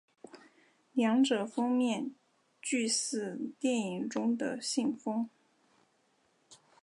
[0.93, 2.15] 两者封面
[2.59, 5.29] 俱似电影中的信封。